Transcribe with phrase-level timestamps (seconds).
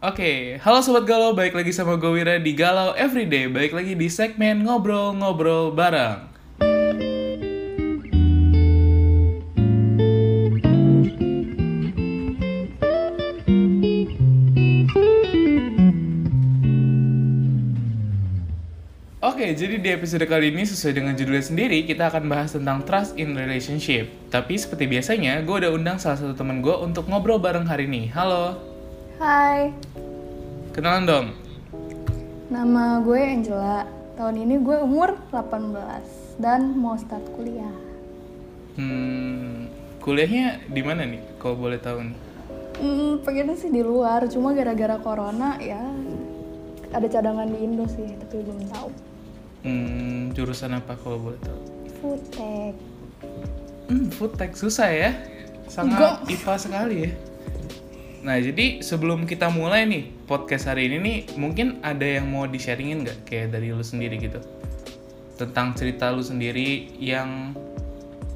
[0.00, 4.08] Oke, halo Sobat Galau, balik lagi sama gue Wira di Galau Everyday Balik lagi di
[4.08, 6.24] segmen Ngobrol-Ngobrol Bareng
[19.20, 23.20] Oke, jadi di episode kali ini sesuai dengan judulnya sendiri, kita akan bahas tentang trust
[23.20, 24.08] in relationship.
[24.32, 28.08] Tapi seperti biasanya, gue udah undang salah satu temen gue untuk ngobrol bareng hari ini.
[28.08, 28.69] Halo,
[29.20, 29.68] Hai,
[30.72, 31.26] kenalan dong.
[32.48, 33.84] nama gue Angela.
[34.16, 37.68] Tahun ini gue umur 18 dan mau start kuliah.
[38.80, 39.68] Hmm,
[40.00, 41.20] kuliahnya di mana nih?
[41.36, 42.18] Kalau boleh tahu nih.
[42.80, 45.84] Hmm, pengennya sih di luar, cuma gara-gara corona ya
[46.88, 48.88] ada cadangan di Indo sih, tapi belum tahu.
[49.68, 51.60] Hmm, jurusan apa kalau boleh tahu?
[52.00, 52.74] Food tech.
[53.84, 55.12] Hmm, food tech susah ya.
[55.68, 56.40] Sangat Enggak.
[56.40, 57.12] IPA sekali ya.
[58.20, 63.08] Nah, jadi sebelum kita mulai nih podcast hari ini nih, mungkin ada yang mau di-sharingin
[63.08, 64.44] nggak kayak dari lu sendiri gitu?
[65.40, 67.56] Tentang cerita lu sendiri yang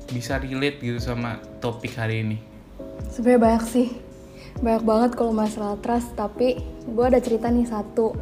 [0.09, 2.37] bisa relate gitu sama topik hari ini.
[3.13, 3.89] Sebenarnya banyak sih,
[4.65, 6.17] banyak banget kalau masalah trust.
[6.17, 8.17] Tapi gue ada cerita nih satu.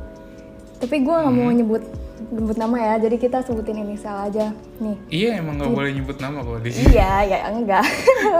[0.83, 1.83] Tapi gue nggak mau nyebut
[2.23, 4.51] nyebut nama ya, jadi kita sebutin inisial aja.
[4.83, 6.91] Nih, Iya, emang nggak boleh nyebut nama kalau di sini.
[6.95, 7.87] iya ya enggak.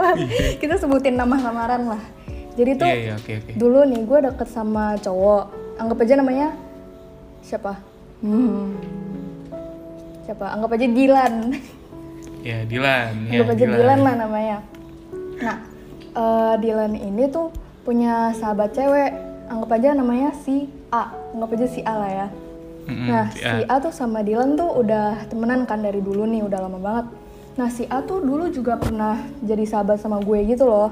[0.63, 2.03] kita sebutin nama samaran lah.
[2.53, 3.51] Jadi tuh Iya, iya, oke, oke.
[3.57, 5.43] dulu nih gue deket sama cowok
[5.81, 6.47] anggap aja namanya
[7.41, 7.81] siapa
[8.21, 8.77] hmm.
[10.23, 11.33] siapa anggap aja Dilan
[12.43, 13.31] Ya, Dilan.
[13.31, 14.57] Ya, anggap aja Dilan lah namanya
[15.41, 15.57] nah
[16.13, 17.49] eh, Dilan ini tuh
[17.81, 19.11] punya sahabat cewek
[19.49, 22.27] anggap aja namanya si A anggap aja si A lah ya
[22.83, 26.43] Mm-mm, Nah, si si A tuh sama Dilan tuh udah temenan kan dari dulu nih,
[26.43, 27.05] udah lama banget.
[27.55, 30.91] Nah, si A tuh dulu juga pernah jadi sahabat sama gue gitu loh.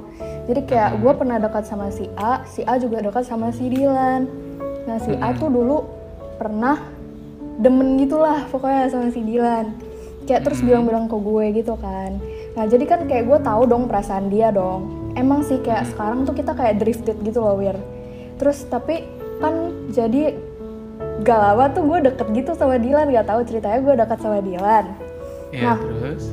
[0.51, 4.27] Jadi kayak gue pernah dekat sama si A, si A juga dekat sama si Dilan.
[4.83, 5.87] Nah, si A tuh dulu
[6.35, 6.75] pernah
[7.55, 9.71] demen gitulah pokoknya sama si Dilan.
[10.27, 12.19] Kayak terus bilang-bilang ke gue gitu kan.
[12.59, 15.15] Nah, jadi kan kayak gue tahu dong perasaan dia dong.
[15.15, 17.79] Emang sih kayak sekarang tuh kita kayak drifted gitu loh, Wir.
[18.35, 19.07] Terus tapi
[19.39, 20.35] kan jadi
[21.23, 24.85] gak lama tuh gue deket gitu sama Dilan gak tahu ceritanya gue deket sama Dilan
[25.51, 25.77] Ya, Nah.
[25.79, 26.23] terus?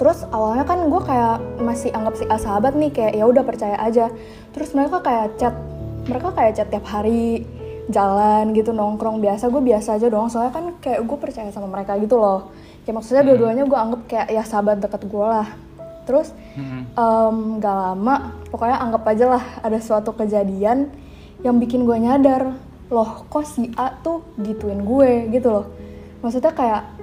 [0.00, 3.76] Terus awalnya kan gue kayak masih anggap si A sahabat nih kayak ya udah percaya
[3.76, 4.08] aja.
[4.56, 5.52] Terus mereka kayak chat
[6.08, 7.44] mereka kayak chat tiap hari
[7.92, 12.00] jalan gitu nongkrong biasa gue biasa aja dong soalnya kan kayak gue percaya sama mereka
[12.00, 12.48] gitu loh.
[12.88, 15.48] Kayak maksudnya dua-duanya gue anggap kayak ya sahabat deket gue lah.
[16.08, 16.96] Terus Mm-mm.
[16.96, 20.88] em, gak lama pokoknya anggap aja lah ada suatu kejadian
[21.44, 22.56] yang bikin gue nyadar
[22.88, 25.68] loh kok si A tuh gituin gue gitu loh.
[26.24, 26.99] Maksudnya kayak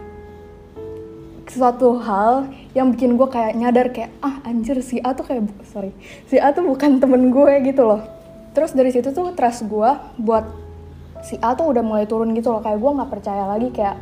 [1.48, 5.96] suatu hal yang bikin gue kayak nyadar kayak ah anjir si A tuh kayak sorry
[6.28, 8.04] si A tuh bukan temen gue gitu loh
[8.52, 10.46] terus dari situ tuh trust gue buat
[11.24, 13.98] si A tuh udah mulai turun gitu loh kayak gue nggak percaya lagi kayak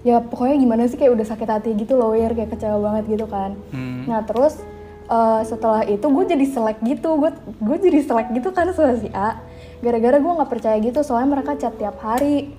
[0.00, 3.26] ya pokoknya gimana sih kayak udah sakit hati gitu loh ya kayak kecewa banget gitu
[3.28, 4.08] kan Hmm.
[4.08, 4.56] Nah terus
[5.10, 9.10] eh, setelah itu gue jadi selek gitu, gue gue jadi selek gitu kan sama si
[9.10, 9.42] A.
[9.82, 12.54] Gara-gara gue nggak percaya gitu, soalnya mereka chat tiap hari.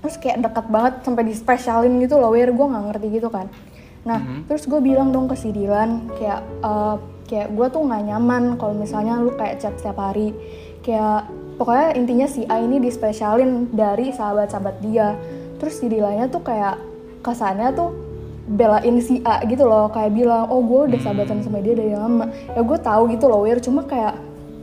[0.00, 3.46] Terus kayak dekat banget sampai di spesialin gitu loh, where gue nggak ngerti gitu kan.
[4.04, 4.18] Nah
[4.48, 6.96] terus gue bilang dong ke si Dilan kayak eh,
[7.28, 10.32] kayak gue tuh nggak nyaman kalau misalnya lu kayak chat setiap hari.
[10.80, 11.28] Kayak
[11.60, 15.12] pokoknya intinya si A ini dispesialin dari sahabat-sahabat dia.
[15.60, 16.80] Terus si Dilannya tuh kayak
[17.20, 17.92] kesannya tuh
[18.50, 22.26] belain si A gitu loh kayak bilang oh gue udah sahabatan sama dia dari lama
[22.50, 24.18] ya gue tahu gitu loh Wir cuma kayak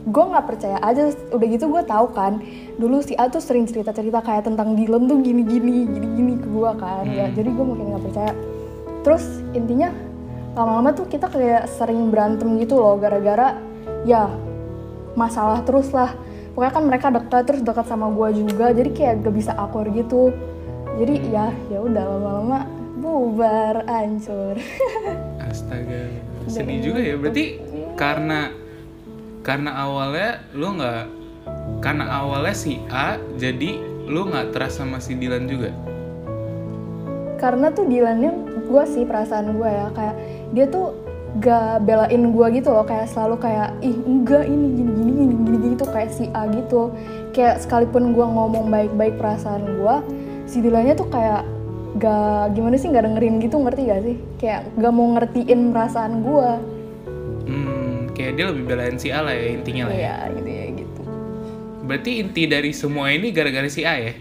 [0.08, 2.40] gue nggak percaya aja udah gitu gue tahu kan
[2.80, 6.32] dulu si A tuh sering cerita cerita kayak tentang Dylan tuh gini gini gini gini
[6.40, 7.28] ke gue kan ya.
[7.28, 8.32] Jadi gue makin nggak percaya.
[9.04, 9.92] Terus intinya
[10.56, 13.60] lama-lama tuh kita kayak sering berantem gitu loh gara-gara
[14.08, 14.32] ya
[15.12, 16.16] masalah terus lah.
[16.56, 20.32] Pokoknya kan mereka dekat terus dekat sama gue juga jadi kayak gak bisa akur gitu.
[20.98, 22.58] Jadi ya ya udah lama-lama
[22.98, 24.58] bubar hancur.
[25.48, 26.10] Astaga,
[26.50, 27.14] sedih juga ya.
[27.14, 27.44] Berarti
[27.94, 28.50] karena
[29.48, 31.04] karena awalnya lu nggak
[31.80, 35.72] karena awalnya si A jadi lu nggak trust sama si Dilan juga.
[37.40, 38.34] karena tuh Dilannya
[38.68, 40.16] gue sih perasaan gue ya kayak
[40.52, 40.92] dia tuh
[41.38, 45.74] gak belain gue gitu loh kayak selalu kayak ih enggak ini gini gini gini gini
[45.78, 46.90] tuh kayak si A gitu.
[47.30, 49.96] Kayak sekalipun gue ngomong baik-baik perasaan gue
[50.50, 51.46] si Dilannya tuh kayak
[52.02, 54.16] gak gimana sih gak dengerin gitu ngerti gak sih?
[54.42, 56.50] Kayak gak mau ngertiin perasaan gue
[57.48, 57.77] Hmm,
[58.18, 60.02] kayak dia lebih belain si A lah ya intinya lah ya.
[60.02, 61.00] Iya gitu ya gitu.
[61.86, 64.12] Berarti inti dari semua ini gara-gara si A ya?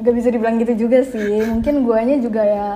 [0.00, 1.46] gak bisa dibilang gitu juga sih.
[1.46, 2.68] Mungkin guanya juga ya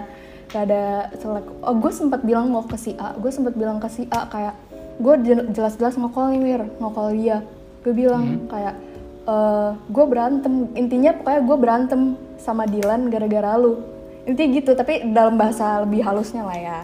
[0.54, 3.18] ada selek oh gue sempat bilang mau ke si A.
[3.18, 4.54] Gue sempat bilang ke si A kayak
[5.02, 5.14] gue
[5.50, 7.42] jelas-jelas ngokol nih Mir ngokol dia.
[7.82, 8.78] Gue bilang kayak
[9.90, 10.70] gue berantem.
[10.78, 12.00] Intinya pokoknya gue berantem
[12.38, 13.82] sama Dilan gara-gara lu.
[14.30, 16.80] Intinya gitu tapi dalam bahasa lebih halusnya lah ya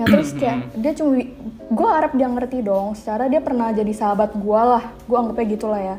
[0.00, 1.20] nah terus kayak dia cuma
[1.68, 5.80] gue harap dia ngerti dong secara dia pernah jadi sahabat gue lah gue anggapnya gitulah
[5.80, 5.96] ya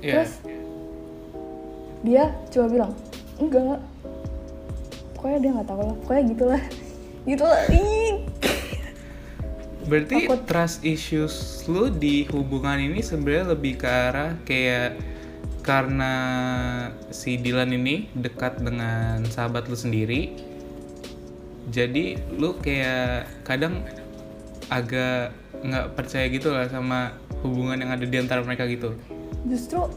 [0.00, 0.12] Iya.
[0.22, 0.32] terus
[2.00, 2.92] dia cuma bilang
[3.36, 3.80] enggak
[5.18, 6.62] pokoknya dia nggak tahu lah pokoknya gitulah
[7.28, 8.12] gitulah Ih.
[9.80, 10.40] Berarti Takut.
[10.46, 14.94] trust issues lu di hubungan ini sebenarnya lebih ke arah kayak
[15.66, 16.14] karena
[17.10, 20.30] si Dilan ini dekat dengan sahabat lu sendiri.
[21.70, 23.86] Jadi lu kayak kadang
[24.70, 28.94] agak nggak percaya gitu lah sama hubungan yang ada di antara mereka gitu.
[29.48, 29.88] justru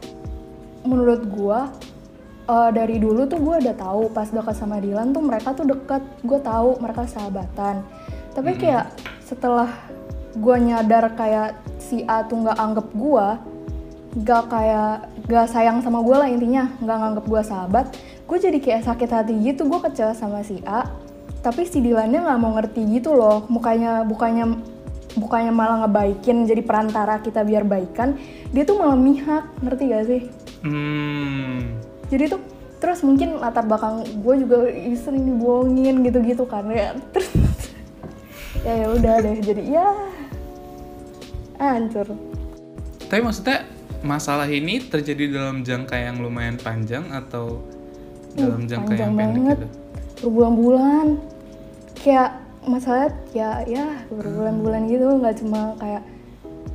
[0.88, 1.68] menurut gua
[2.48, 6.04] eh, dari dulu tuh gua udah tahu pas dekat sama Dilan tuh mereka tuh deket.
[6.24, 7.84] Gue tahu mereka sahabatan.
[8.34, 8.92] Tapi kayak
[9.24, 9.70] setelah
[10.40, 13.40] gua nyadar kayak si A tuh nggak anggap gua
[14.14, 17.98] gak kayak gak sayang sama gue lah intinya nggak nganggep gua sahabat
[18.30, 19.66] gue jadi kayak sakit hati gitu.
[19.66, 20.86] Gue kecewa sama si A
[21.44, 23.44] tapi si Dilannya nggak mau ngerti gitu loh.
[23.52, 24.64] Mukanya bukannya
[25.20, 28.16] bukannya malah ngebaikin jadi perantara kita biar baikan
[28.56, 29.44] dia tuh malah mihak.
[29.60, 30.22] Ngerti gak sih?
[30.64, 31.76] Hmm.
[32.08, 32.42] jadi tuh
[32.80, 36.64] terus mungkin latar belakang gue juga sering dibohongin gitu-gitu kan.
[36.72, 37.30] Ya terus
[38.66, 39.38] ya ya udah deh.
[39.44, 39.88] Jadi ya
[41.60, 42.08] hancur.
[43.12, 43.68] Tapi maksudnya
[44.00, 47.60] masalah ini terjadi dalam jangka yang lumayan panjang atau
[48.36, 49.58] dalam jangka panjang yang pendek banget.
[49.60, 49.68] gitu?
[50.24, 51.33] berbulan-bulan
[52.04, 52.36] kayak
[52.68, 56.04] masalah ya ya berbulan-bulan gitu nggak cuma kayak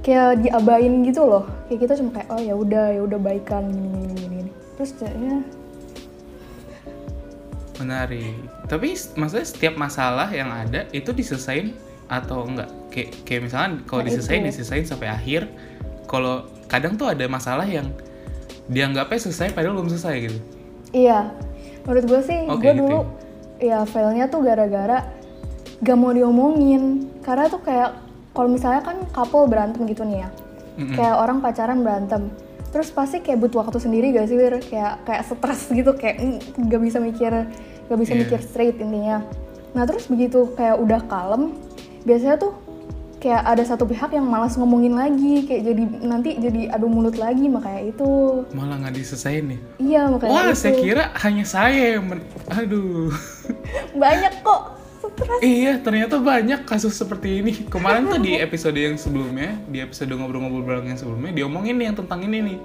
[0.01, 4.09] kayak diabain gitu loh kayak kita cuma kayak oh ya udah ya udah baikan gini
[4.09, 5.13] gini gini, terus ya
[7.79, 8.35] Menarik.
[8.67, 11.71] Tapi maksudnya setiap masalah yang ada itu diselesain
[12.11, 12.67] atau enggak?
[12.91, 14.49] Kayak kayak misalnya kalau Nah, diselesain itu.
[14.51, 15.47] diselesain sampai akhir.
[16.11, 17.87] Kalau kadang tuh ada masalah yang
[18.67, 20.39] dianggapnya selesai padahal belum selesai gitu.
[20.91, 21.31] Iya,
[21.87, 22.99] menurut gue sih, Oke, gue gitu dulu
[23.59, 25.07] ya failnya tuh gara-gara
[25.79, 27.07] gak mau diomongin.
[27.23, 27.99] Karena tuh kayak
[28.33, 30.29] kalau misalnya kan couple berantem gitu nih ya,
[30.79, 30.95] Mm-mm.
[30.95, 32.31] kayak orang pacaran berantem,
[32.71, 34.63] terus pasti kayak butuh waktu sendiri gak sih, Wir?
[34.63, 36.39] Kayak kayak stres gitu, kayak mm,
[36.71, 37.33] gak bisa mikir,
[37.91, 38.21] gak bisa Iya.
[38.25, 39.27] mikir straight intinya.
[39.75, 41.53] Nah terus begitu kayak udah kalem,
[42.07, 42.55] biasanya tuh
[43.19, 47.51] kayak ada satu pihak yang malas ngomongin lagi, kayak jadi nanti jadi adu mulut lagi,
[47.51, 48.11] makanya itu.
[48.55, 49.61] Malah nggak diselesain nih.
[49.83, 50.59] Iya makanya Wah, itu.
[50.59, 53.11] saya kira hanya saya yang men- aduh.
[54.03, 54.63] banyak kok
[55.03, 57.53] stres iya, ternyata banyak kasus seperti ini.
[57.67, 61.97] Kemarin tuh di episode yang sebelumnya, di episode ngobrol-ngobrol bareng yang sebelumnya, diomongin nih yang
[61.99, 62.59] tentang ini nih.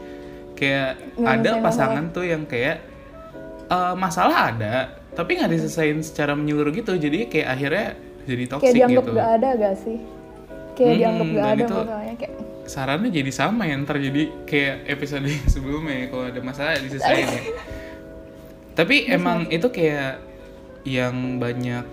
[0.54, 2.78] Kayak Nggak ada pasangan tuh yang kayak
[3.74, 6.94] eh, masalah ada, tapi nggak diselesain secara menyeluruh gitu.
[6.94, 7.88] Jadi kayak akhirnya
[8.24, 9.18] jadi toxic kayak dianggap gitu.
[9.18, 9.98] gak ada gak sih
[10.74, 12.34] kayak Hmm, dianggap gak ada itu- masalahnya kayak
[12.64, 17.28] Sarannya jadi sama ya, ntar jadi kayak episode yang sebelumnya ya, kalau ada masalah diselesain
[17.28, 17.42] ya.
[18.74, 20.24] Tapi emang itu kayak
[20.84, 21.84] yang banyak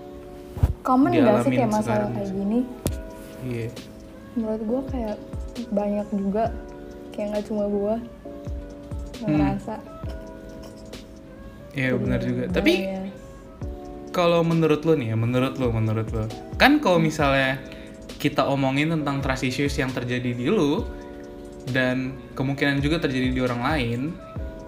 [0.80, 2.60] common gak sih kayak masalah sekarang kayak gini
[3.42, 3.68] iya.
[4.32, 5.16] menurut gue kayak
[5.68, 6.44] banyak juga
[7.10, 7.94] kayak nggak cuma gue
[9.20, 9.38] yang Hmm.
[9.38, 9.74] ngerasa
[11.70, 12.42] Iya benar juga.
[12.50, 13.02] Tapi ya?
[14.10, 16.24] kalau menurut lo nih ya, menurut lo, menurut lo,
[16.56, 17.62] kan kalau misalnya
[18.20, 20.84] kita omongin tentang trust issues yang terjadi di lo
[21.72, 24.00] dan kemungkinan juga terjadi di orang lain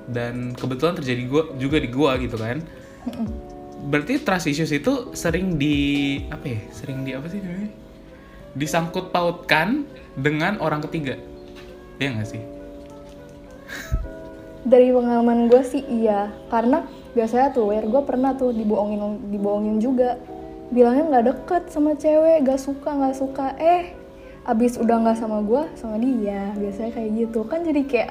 [0.09, 2.65] dan kebetulan terjadi gua juga di gua gitu kan.
[3.93, 5.77] Berarti trust issues itu sering di
[6.33, 6.61] apa ya?
[6.73, 7.71] Sering di apa sih namanya?
[8.57, 9.85] Disangkut pautkan
[10.17, 11.21] dengan orang ketiga.
[12.01, 12.43] Iya nggak sih?
[14.63, 20.17] dari pengalaman gue sih iya karena biasanya tuh wer gue pernah tuh dibohongin dibohongin juga
[20.73, 23.93] bilangnya nggak deket sama cewek gak suka nggak suka eh
[24.43, 28.11] abis udah nggak sama gue sama dia biasanya kayak gitu kan jadi kayak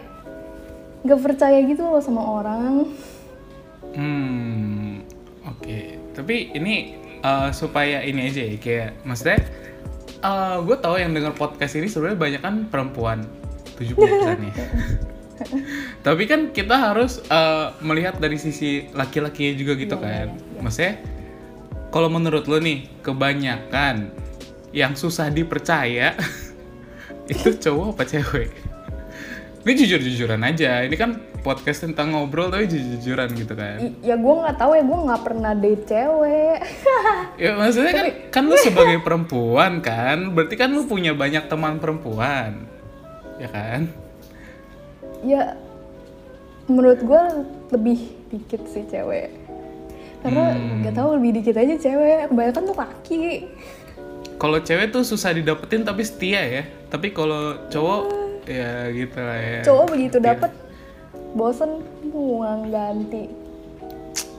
[1.01, 2.85] nggak percaya gitu loh sama orang
[3.91, 5.03] Hmm,
[5.43, 5.79] oke.
[6.15, 9.43] Tapi ini uh, supaya ini aja ya, kayak maksudnya
[10.23, 13.27] uh, gue tahu yang dengar podcast ini sebenarnya banyak kan perempuan
[13.75, 14.35] 70 ya.
[16.07, 20.27] Tapi kan kita harus uh, melihat dari sisi laki-lakinya juga gitu Iya, kan.
[20.31, 20.59] iya, iya.
[20.63, 20.93] Maksudnya
[21.91, 24.09] kalau menurut lo nih kebanyakan
[24.71, 26.15] yang susah dipercaya
[27.31, 28.49] itu cowok apa cewek?
[29.61, 30.81] Ini jujur-jujuran aja.
[30.81, 33.77] Ini kan podcast tentang ngobrol tapi jujur-jujuran gitu kan.
[33.77, 36.59] I- ya gue nggak tahu ya gue nggak pernah date cewek
[37.37, 42.65] Ya maksudnya kan kan lu sebagai perempuan kan, berarti kan lu punya banyak teman perempuan.
[43.37, 43.89] Ya kan?
[45.21, 45.53] ya
[46.65, 47.21] menurut gue
[47.69, 47.99] lebih
[48.33, 49.29] dikit sih cewek
[50.21, 50.81] karena Hmm.
[50.81, 53.21] nggak tahu lebih dikit aja cewek kebanyakan tuh laki
[54.37, 56.63] Kalau cewek tuh susah didapetin tapi setia ya.
[56.89, 58.01] Tapi kalau cowok
[58.41, 59.61] ya gitu lah ya.
[59.61, 60.27] cowok begitu Setia.
[60.33, 60.51] dapet
[61.31, 61.71] bosen
[62.05, 63.29] buang ganti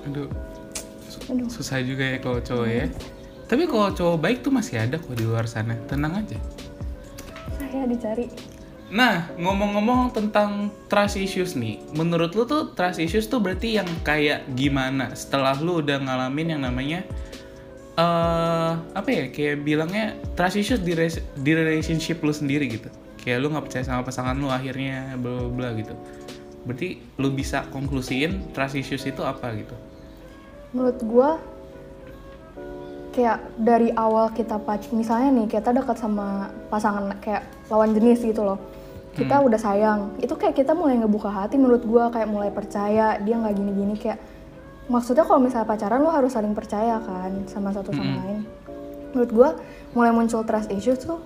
[0.03, 0.27] aduh
[1.31, 1.47] Aduh.
[1.47, 2.87] susah juga ya kalau cowok ya
[3.47, 6.35] tapi kalau cowok baik tuh masih ada kok di luar sana tenang aja
[7.55, 8.27] saya dicari
[8.93, 14.45] Nah, ngomong-ngomong tentang trust issues nih, menurut lu tuh trust issues tuh berarti yang kayak
[14.53, 17.01] gimana setelah lu udah ngalamin yang namanya
[17.93, 22.93] eh apa ya kayak bilangnya trust issues di, res- di relationship lu sendiri gitu.
[23.25, 25.97] Kayak lu nggak percaya sama pasangan lu akhirnya bla bla gitu.
[26.69, 29.73] Berarti lu bisa konklusiin trust issues itu apa gitu.
[30.73, 31.31] menurut gua
[33.13, 38.41] kayak dari awal kita pac misalnya nih kita dekat sama pasangan kayak lawan jenis gitu
[38.41, 38.57] loh
[39.13, 40.01] kita udah sayang.
[40.19, 44.19] Itu kayak kita mulai ngebuka hati menurut gua kayak mulai percaya dia nggak gini-gini kayak
[44.89, 48.49] maksudnya kalau misalnya pacaran lo harus saling percaya kan sama satu sama lain.
[49.13, 49.49] Menurut gua
[49.93, 51.21] mulai muncul trust issues tuh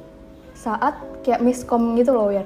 [0.57, 2.43] saat kayak miskom gitu loh ya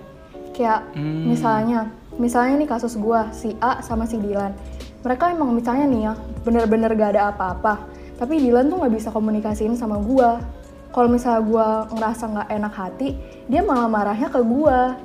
[0.52, 1.30] kayak Hmm.
[1.30, 4.52] misalnya misalnya nih kasus gua si A sama si Dilan.
[5.00, 6.12] Mereka emang misalnya nih ya
[6.44, 7.88] bener-bener gak ada apa-apa
[8.20, 10.44] tapi Dilan tuh nggak bisa komunikasiin sama gua.
[10.92, 13.09] Kalau misalnya gua ngerasa nggak enak hati
[13.49, 14.99] dia malah marahnya ke gua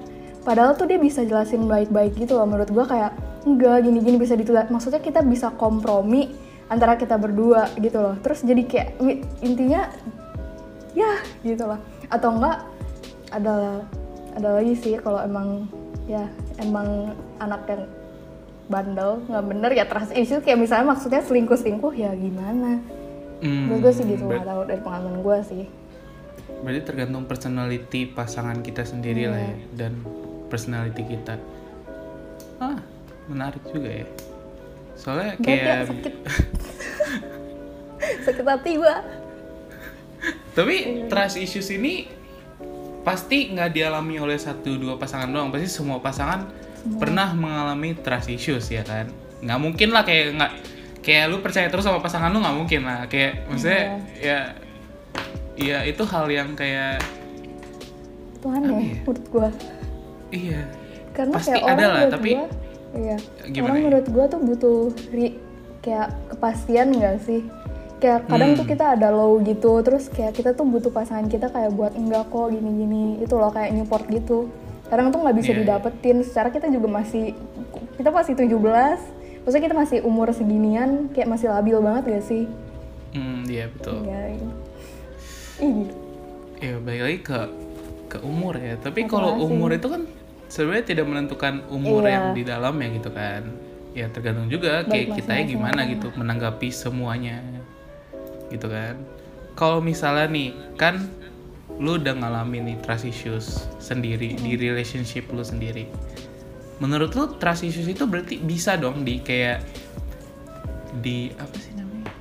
[0.45, 3.11] padahal tuh dia bisa jelasin baik-baik gitu loh menurut gua kayak
[3.43, 4.69] enggak gini-gini bisa ditulis.
[4.69, 6.31] Maksudnya kita bisa kompromi
[6.69, 8.15] antara kita berdua gitu loh.
[8.21, 8.89] Terus jadi kayak
[9.41, 9.89] intinya
[10.95, 12.57] ya gitu lah atau enggak
[13.33, 13.83] ada
[14.37, 15.67] ada lagi sih kalau emang
[16.05, 16.29] ya
[16.61, 17.11] emang
[17.41, 17.83] anak yang
[18.65, 20.41] bandel nggak bener ya trust issue.
[20.45, 22.81] Kayak misalnya maksudnya selingkuh selingkuh ya gimana?
[23.43, 25.63] Hmm, menurut gue sih gitu nggak tahu dari pengalaman gue sih.
[26.61, 29.93] Berarti tergantung personality pasangan kita sendiri lah ya dan
[30.47, 31.35] personality kita.
[32.61, 32.79] Ah,
[33.27, 34.07] menarik juga ya.
[34.95, 36.13] Soalnya Gak ya kayak sakit
[38.25, 38.95] sakit hati gue
[40.55, 40.75] Tapi
[41.11, 42.07] trust issues ini
[43.03, 45.51] pasti nggak dialami oleh satu dua pasangan doang.
[45.51, 46.47] Pasti semua pasangan
[46.97, 49.11] pernah mengalami trust issues ya kan.
[49.43, 50.51] Nggak mungkin lah kayak nggak
[51.03, 53.05] kayak lu percaya terus sama pasangan lu nggak mungkin lah.
[53.11, 53.83] Kayak maksudnya
[54.17, 54.39] ya
[55.59, 57.03] ya itu hal yang kayak
[58.43, 59.49] Tuhan ya menurut gue
[60.35, 60.61] iya
[61.11, 62.45] karena Pasti kayak ada orang lah, tapi gua,
[62.93, 63.83] iya gimana orang ya?
[63.85, 64.77] menurut gue tuh butuh
[65.09, 65.37] ri-
[65.79, 67.41] kayak kepastian gak sih
[67.95, 68.59] kayak kadang Hmm.
[68.59, 72.27] tuh kita ada low gitu terus kayak kita tuh butuh pasangan kita kayak buat enggak
[72.27, 74.51] kok gini-gini itu loh kayak Newport gitu
[74.85, 75.63] kadang tuh nggak bisa Iya, iya.
[75.65, 77.33] didapetin secara kita juga masih
[77.95, 78.51] kita masih 17
[79.41, 82.43] maksudnya kita masih umur seginian kayak masih labil banget gak sih
[83.13, 84.03] hmm iya betul.
[84.03, 84.49] ya ini
[86.57, 87.39] Ya balik lagi ke
[88.07, 88.75] ke umur ya.
[88.77, 90.07] Tapi kalau umur itu kan
[90.47, 92.11] sebenarnya tidak menentukan umur Iya.
[92.13, 93.43] yang di dalamnya gitu kan.
[93.95, 97.39] Ya tergantung juga Baik kayak kitanya masing-masing gimana gitu menanggapi semuanya.
[98.51, 98.95] Gitu kan.
[99.55, 100.99] Kalau misalnya nih kan
[101.75, 105.87] lu udah ngalamin nih trust issues sendiri di relationship lu sendiri.
[106.79, 109.63] Menurut lu trust issues itu berarti bisa dong di kayak
[110.99, 112.11] di apa sih namanya?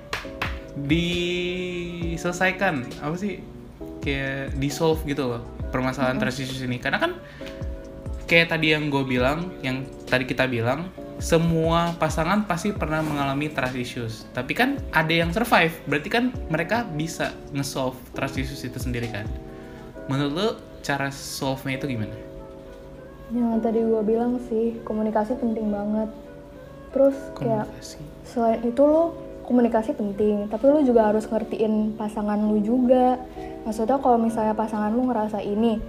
[0.75, 3.38] diselesaikan apa sih
[4.02, 7.14] kayak di solve gitu loh permasalahan trust issues ini karena kan
[8.35, 10.91] kayak tadi yang gue bilang yang tadi kita bilang
[11.23, 14.14] semua pasangan pasti pernah mengalami trust issues.
[14.35, 15.71] Tapi kan ada yang survive.
[15.87, 19.23] Berarti kan mereka bisa nge-solve trust issues itu sendiri kan?
[20.11, 20.49] Menurut lu
[20.83, 22.17] cara solve-nya itu gimana?
[23.33, 26.11] yang tadi gue bilang sih komunikasi penting banget.
[26.93, 27.67] Terus kayak
[28.26, 30.50] selain itu lo komunikasi penting.
[30.50, 33.17] Tapi lu juga harus ngertiin pasangan lu juga.
[33.64, 35.81] Maksudnya kalau misalnya pasangan lu ngerasa ini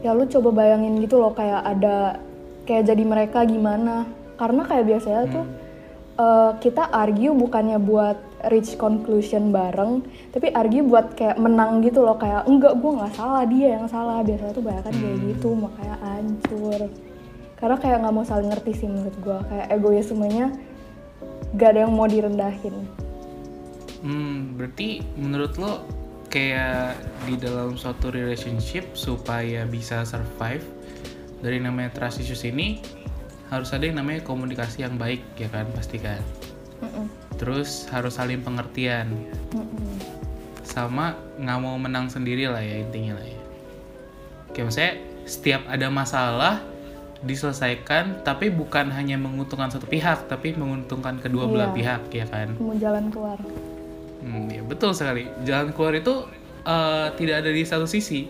[0.00, 2.20] ya lu coba bayangin gitu loh kayak ada
[2.64, 4.08] kayak jadi mereka gimana.
[4.40, 5.44] Karena kayak biasanya tuh
[6.16, 10.00] eh, kita argue bukannya buat reach conclusion bareng
[10.32, 12.16] tapi argue buat kayak menang gitu loh.
[12.16, 14.24] Kayak enggak gue nggak salah dia yang salah.
[14.24, 16.80] Biasanya tuh banyak kayak gitu makanya hancur.
[17.60, 20.48] Karena kayak nggak mau saling ngerti sih menurut gue kayak egoismenya
[21.60, 22.76] gak ada yang mau direndahin.
[24.00, 25.84] Hmm, berarti menurut lo
[26.30, 26.94] kayak
[27.26, 30.62] di dalam suatu relationship supaya bisa survive
[31.42, 32.78] dari namanya trust issues ini
[33.50, 36.22] harus ada yang namanya komunikasi yang baik ya kan pasti kan.
[36.80, 37.10] Mm-mm.
[37.36, 39.10] Terus harus saling pengertian
[39.50, 39.98] Mm-mm.
[40.62, 43.40] sama nggak mau menang sendiri lah ya intinya lah ya.
[44.54, 44.92] Kayak maksudnya
[45.26, 46.54] setiap ada masalah
[47.20, 51.76] diselesaikan tapi bukan hanya menguntungkan satu pihak tapi menguntungkan kedua belah Iya.
[51.76, 52.48] pihak ya kan.
[52.56, 53.36] mau jalan keluar
[54.20, 55.24] Hmm, ya betul sekali.
[55.42, 56.24] Jalan keluar itu
[56.62, 58.28] eh, tidak ada di satu sisi,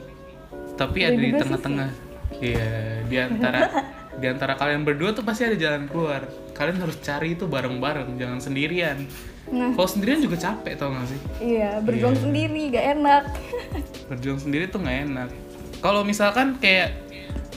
[0.74, 1.90] tapi Ada ada di tengah-tengah.
[2.38, 2.68] Iya,
[3.04, 3.60] di antara
[4.20, 6.24] di antara kalian berdua tuh pasti ada jalan keluar.
[6.52, 9.08] Kalian harus cari itu bareng-bareng, jangan sendirian.
[9.48, 11.20] nah Kalau sendirian juga capek tau gak sih?
[11.42, 12.22] iya berjuang Iya.
[12.22, 13.24] sendiri gak enak
[14.12, 15.28] Berjuang sendiri tuh nggak enak.
[15.80, 16.94] Kalau misalkan kayak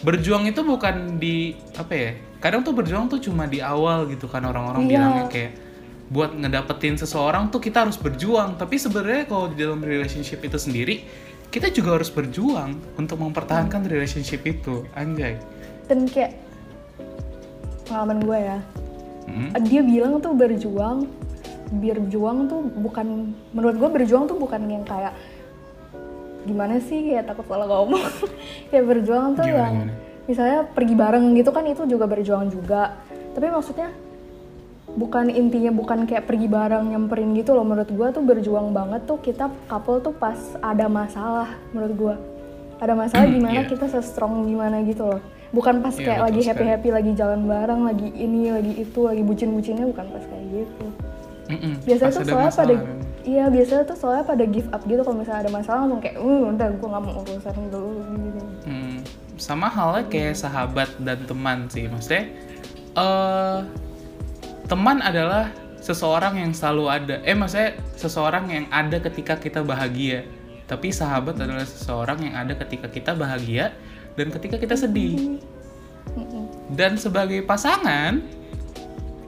[0.02, 2.12] berjuang itu bukan di apa ya?
[2.40, 4.90] kadang tuh berjuang tuh cuma di awal gitu kan orang-orang Iya.
[4.90, 5.52] bilangnya kayak
[6.14, 8.54] buat ngedapetin seseorang tuh kita harus berjuang.
[8.56, 11.02] Tapi sebenarnya kalau di dalam relationship itu sendiri
[11.50, 14.86] kita juga harus berjuang untuk mempertahankan relationship itu.
[14.94, 15.42] Anjay.
[15.90, 16.38] Dan kayak
[17.90, 18.60] pengalaman gue ya.
[19.24, 19.50] Mm.
[19.72, 21.08] dia bilang tuh berjuang
[21.80, 25.16] berjuang tuh bukan menurut gue berjuang tuh bukan yang kayak
[26.44, 28.04] gimana sih kayak takut salah ngomong.
[28.70, 29.94] Kayak berjuang tuh Gimana, yang gimana?
[30.28, 33.00] misalnya pergi bareng gitu kan itu juga berjuang juga.
[33.32, 33.90] Tapi maksudnya
[34.94, 37.66] bukan intinya bukan kayak pergi bareng nyamperin gitu loh.
[37.66, 42.16] Menurut gue tuh berjuang banget tuh kita couple tuh pas ada masalah menurut gue
[42.82, 43.70] ada masalah gimana Iya.
[43.70, 45.22] kita se-strong gimana gitu loh.
[45.54, 49.22] Bukan pas Iya, kayak lagi happy happy lagi jalan bareng lagi ini lagi itu lagi
[49.22, 50.86] bucin bucinnya bukan pas kayak gitu.
[51.44, 52.76] Mm-mm, biasanya pas tuh soalnya masalah, pada
[53.28, 56.42] iya biasanya tuh soalnya pada give up gitu kalau misalnya ada masalah langsung kayak uh
[56.56, 58.42] udah gue nggak mau urusan dulu gitu.
[58.64, 58.98] Hmm,
[59.36, 61.86] sama halnya kayak sahabat dan teman sih.
[61.92, 62.24] Maksudnya
[62.98, 63.58] eh
[64.74, 67.16] teman adalah seseorang yang selalu ada.
[67.22, 70.26] Eh maksudnya seseorang yang ada ketika kita bahagia.
[70.66, 73.70] Tapi sahabat adalah seseorang yang ada ketika kita bahagia
[74.18, 75.38] dan ketika kita sedih.
[76.74, 78.26] Dan sebagai pasangan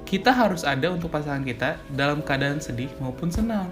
[0.10, 3.70] kita harus ada untuk pasangan kita dalam keadaan sedih maupun senang.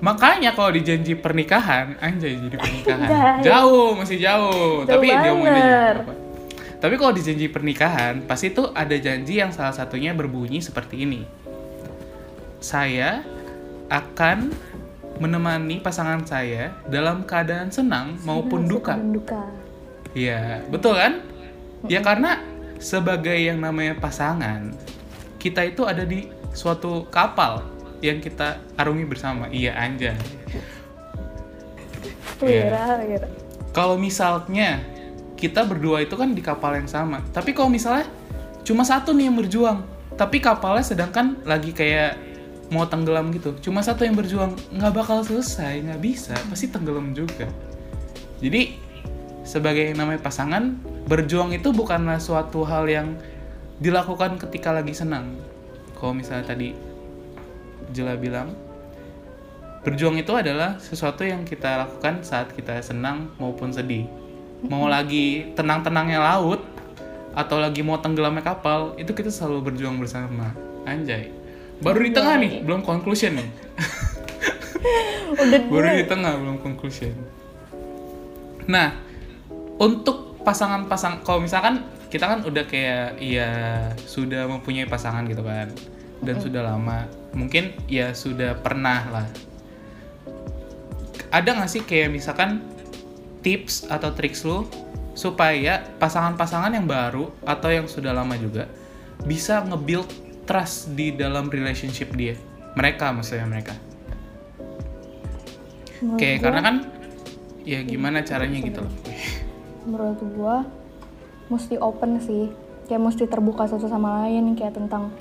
[0.00, 3.44] Makanya kalau di janji pernikahan anjay jadi pernikahan.
[3.44, 5.36] Jauh masih jauh, Jauh tapi banget.
[5.36, 5.52] nggak
[6.00, 6.19] apa-apa.
[6.80, 11.22] Tapi kalau di janji pernikahan pasti tuh ada janji yang salah satunya berbunyi seperti ini
[12.60, 13.24] saya
[13.92, 14.52] akan
[15.20, 18.96] menemani pasangan saya dalam keadaan senang maupun duka
[20.10, 21.22] Iya, betul kan?
[21.86, 22.42] Ya karena
[22.82, 24.74] sebagai yang namanya pasangan,
[25.38, 27.62] kita itu ada di suatu kapal
[28.02, 29.46] yang kita arungi bersama.
[29.48, 30.18] Iya, anjay.
[32.42, 32.98] Wira.
[33.70, 34.82] Kalau misalnya
[35.40, 38.04] kita berdua itu kan di kapal yang sama, tapi kalau misalnya
[38.60, 39.80] cuma satu nih yang berjuang,
[40.20, 42.20] tapi kapalnya sedangkan lagi kayak
[42.68, 47.48] mau tenggelam gitu, cuma satu yang berjuang, nggak bakal selesai, nggak bisa, pasti tenggelam juga.
[48.38, 48.76] Jadi
[49.42, 50.76] sebagai namanya pasangan,
[51.08, 53.16] berjuang itu bukanlah suatu hal yang
[53.80, 55.40] dilakukan ketika lagi senang.
[55.96, 56.76] Kalau misalnya tadi
[57.90, 58.54] Jela bilang,
[59.82, 64.19] berjuang itu adalah sesuatu yang kita lakukan saat kita senang maupun sedih.
[64.66, 66.60] Mau lagi tenang-tenangnya laut
[67.32, 70.52] atau lagi mau tenggelamnya kapal, itu kita selalu berjuang bersama.
[70.84, 71.32] Anjay.
[71.80, 73.48] Baru di tengah nih, belum conclusion nih.
[75.40, 77.14] udah Baru di tengah belum conclusion.
[78.68, 78.92] Nah,
[79.80, 83.50] untuk pasangan-pasang kalau misalkan kita kan udah kayak ya
[84.02, 85.70] sudah mempunyai pasangan gitu kan
[86.20, 89.28] dan sudah lama mungkin ya sudah pernah lah
[91.30, 92.66] ada nggak sih kayak misalkan
[93.40, 94.68] tips atau triks lu
[95.12, 98.68] supaya pasangan-pasangan yang baru atau yang sudah lama juga
[99.20, 100.08] bisa nge-build
[100.44, 102.34] trust di dalam relationship dia.
[102.72, 103.74] Mereka maksudnya mereka.
[106.16, 106.76] Kayak gua- karena kan
[107.62, 108.94] ya gimana caranya gitu loh.
[109.80, 110.56] menurut gua
[111.48, 112.52] mesti open sih.
[112.86, 115.12] Kayak mesti terbuka satu sama lain kayak tentang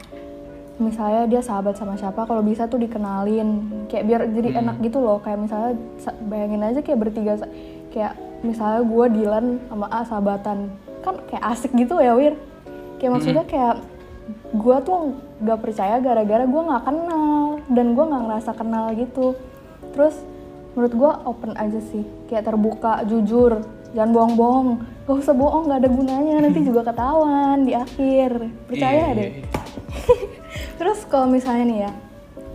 [0.80, 3.68] misalnya dia sahabat sama siapa kalau bisa tuh dikenalin.
[3.88, 4.60] Kayak biar jadi Hmm.
[4.64, 5.20] enak gitu loh.
[5.20, 7.36] Kayak misalnya sa- bayangin aja kayak bertiga
[7.90, 10.70] kayak misalnya gua Dilan sama A sahabatan.
[11.02, 12.36] Kan kayak asik gitu ya Wir.
[13.00, 13.76] Kayak maksudnya kayak
[14.54, 17.30] gua tuh gak percaya gara-gara gua nggak kenal
[17.72, 19.36] dan gua nggak ngerasa kenal gitu.
[19.96, 20.16] Terus
[20.78, 24.70] menurut gua open aja sih kayak terbuka jujur jangan bohong-bohong.
[25.10, 28.32] Gak usah bohong nggak ada gunanya nanti juga ketahuan di akhir.
[28.70, 29.30] Percaya Iya, deh.
[29.34, 29.48] iya, iya.
[30.80, 31.92] terus kalau misalnya nih ya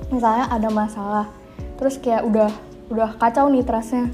[0.09, 1.27] misalnya ada masalah
[1.77, 2.49] terus kayak udah
[2.88, 4.09] udah kacau nih trustnya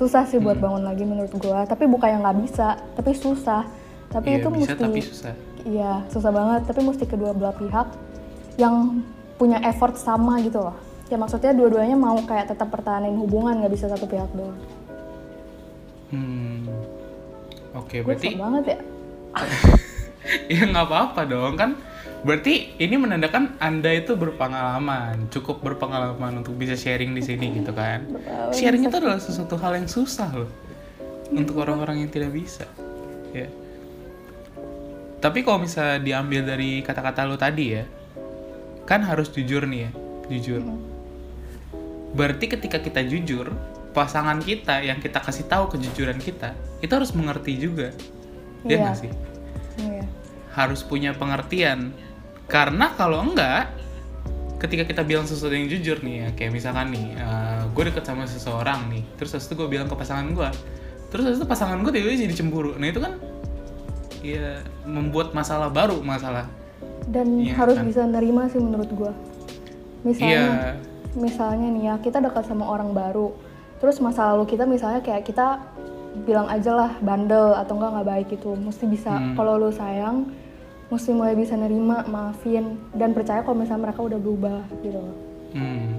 [0.00, 0.48] susah sih Hmm.
[0.48, 3.68] buat bangun lagi menurut gua tapi bukan yang nggak bisa tapi susah
[4.08, 5.34] tapi Iya, itu bisa mesti tapi susah.
[5.62, 7.88] iya susah banget tapi mesti kedua belah pihak
[8.56, 9.04] yang
[9.36, 10.72] punya effort sama gitu loh
[11.06, 14.56] ya maksudnya dua-duanya mau kayak tetap pertahanin hubungan nggak bisa satu pihak doang
[16.10, 16.66] Hmm.
[17.70, 18.78] Oke, gue berarti banget ya
[20.50, 21.70] ya nggak apa-apa dong kan.
[22.20, 28.04] Berarti ini menandakan Anda itu berpengalaman, cukup berpengalaman untuk bisa sharing di sini gitu kan.
[28.04, 30.50] Berpengalaman Sharing itu adalah sesuatu hal yang susah loh
[31.32, 32.68] untuk orang-orang yang tidak bisa.
[33.32, 33.48] Ya.
[35.20, 37.84] Tapi kalau misalnya diambil dari kata-kata lo tadi ya,
[38.84, 39.90] kan harus jujur nih ya,
[40.32, 40.60] jujur.
[42.16, 43.52] Berarti ketika kita jujur,
[43.92, 47.92] pasangan kita yang kita kasih tahu kejujuran kita, itu harus mengerti juga.
[48.64, 48.78] Ya Iya.
[48.80, 49.12] nggak sih?
[49.80, 50.04] Iya.
[50.52, 51.92] Harus punya pengertian.
[52.50, 53.70] Karena kalau enggak,
[54.58, 57.14] ketika kita bilang sesuatu yang jujur nih ya, kayak misalkan nih,
[57.70, 60.48] gue deket sama seseorang nih, terus habis itu gue bilang ke pasangan gue,
[61.08, 62.74] terus habis itu pasangan gue tiba-tiba jadi cemburu.
[62.74, 63.14] Nah itu kan
[64.20, 66.44] ya membuat masalah baru masalah
[67.08, 67.88] dan Iya, harus kan?
[67.88, 69.12] bisa nerima sih menurut gua
[70.04, 70.44] misalnya iya
[71.16, 73.32] misalnya nih ya kita dekat sama orang baru
[73.80, 75.64] terus masa lalu kita misalnya kayak kita
[76.28, 79.32] bilang aja lah bandel atau enggak nggak baik gitu mesti bisa Hmm.
[79.34, 80.28] kalau lu sayang
[80.90, 85.16] mesti mulai bisa nerima maafin dan percaya kalau misalnya mereka udah berubah gitu loh
[85.50, 85.98] Hmm.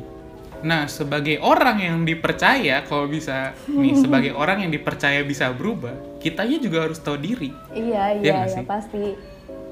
[0.61, 6.55] Nah, sebagai orang yang dipercaya, kalau bisa nih, sebagai orang yang dipercaya bisa berubah, kitanya
[6.55, 7.49] juga harus tahu diri.
[7.71, 8.63] iya Iya iya nggak iya sih?
[8.63, 9.03] pasti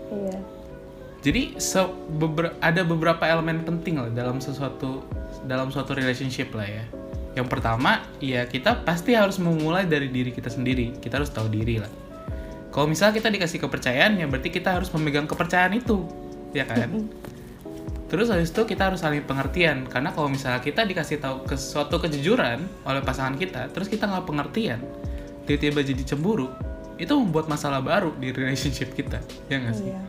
[0.09, 0.37] iya
[1.19, 5.03] Jadi se- beber- ada beberapa elemen penting lah dalam sesuatu
[5.45, 6.83] dalam suatu relationship lah ya.
[7.35, 10.97] Yang pertama, ya kita pasti harus memulai dari diri kita sendiri.
[10.97, 11.91] Kita harus tahu diri lah.
[12.69, 16.05] Kalau misalnya kita dikasih kepercayaan, ya berarti kita harus memegang kepercayaan itu,
[16.53, 17.09] ya kan?
[18.09, 22.01] Terus habis itu kita harus saling pengertian karena kalau misalnya kita dikasih tahu ke suatu
[22.01, 24.81] kejujuran oleh pasangan kita, terus kita nggak pengertian,
[25.45, 26.49] tiba-tiba jadi cemburu,
[26.97, 29.93] itu membuat masalah baru di relationship kita, ya nggak sih?
[29.93, 30.01] iya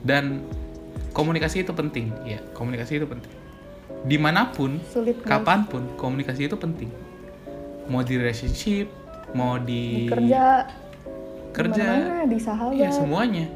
[0.00, 0.44] Dan
[1.12, 3.32] komunikasi itu penting, ya komunikasi itu penting.
[4.08, 6.88] Di mana pun, sulit kapan pun, komunikasi itu penting.
[7.92, 8.88] Mau di relationship,
[9.36, 10.64] mau di di, kerja
[11.50, 11.86] kerja,
[12.24, 13.46] di sahabat Iya semuanya.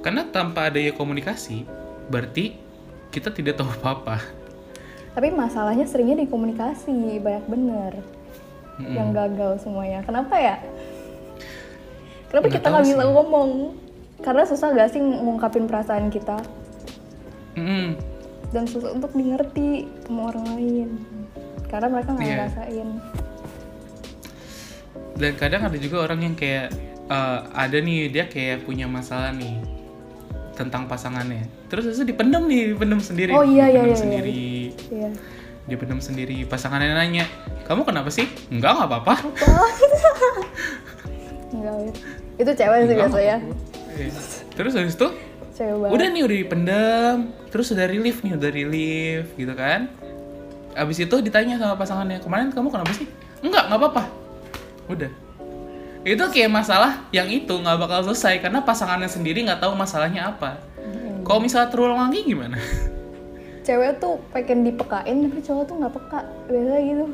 [0.00, 1.64] Karena tanpa adanya komunikasi,
[2.06, 2.58] berarti
[3.08, 4.18] kita tidak tahu apa-apa.
[5.14, 6.90] tapi masalahnya seringnya di komunikasi
[7.22, 7.92] banyak bener
[8.82, 8.98] Mm-mm.
[8.98, 10.58] yang gagal semuanya kenapa ya
[12.26, 13.50] kenapa Nggak kita nggak bisa ngomong
[14.18, 16.42] karena susah gak sih ngungkapin perasaan kita
[17.54, 17.94] Mm-mm.
[18.50, 20.88] dan susah untuk dimengerti sama orang lain
[21.70, 22.34] karena mereka nggak Iya.
[22.34, 22.88] ngerasain
[25.14, 26.74] Dan kadang ada juga orang yang kayak
[27.10, 29.58] eh, ada nih dia kayak punya masalah nih
[30.54, 31.50] tentang pasangannya.
[31.66, 33.34] Terus itu dipendam nih, dipendam sendiri.
[33.34, 34.32] Oh, iya, iya, dipendam iya, sendiri.
[34.90, 35.10] iya
[35.64, 36.44] Dipendam sendiri.
[36.44, 37.24] Pasangannya nanya,
[37.66, 39.14] "Kamu kenapa sih?" "Enggak, nggak apa-apa."
[41.54, 41.96] Enggak, Wit.
[42.34, 43.38] itu cewek sih biasanya nggak apa-apa.
[43.94, 44.10] Iya.
[44.54, 45.08] Terus habis itu
[45.54, 47.16] cewek udah nih udah dipendam
[47.54, 49.86] terus udah relief nih udah relief gitu kan
[50.74, 53.06] abis itu ditanya sama pasangannya kemarin kamu kenapa sih
[53.38, 54.02] enggak nggak apa-apa
[54.86, 55.10] udah
[56.04, 60.60] itu kayak masalah yang itu nggak bakal selesai karena pasangannya sendiri nggak tahu masalahnya apa
[61.24, 62.60] kalau misalnya terulang lagi gimana
[63.64, 67.06] cewek tuh pengen dipekain tapi cowok tuh nggak peka biasa gitu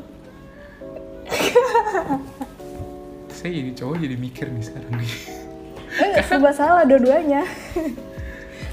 [3.31, 5.13] saya jadi cowok jadi mikir nih sekarang nih
[5.91, 7.43] Eh, serba salah dua-duanya.